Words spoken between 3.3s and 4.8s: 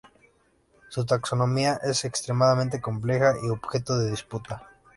y objeto de disputa.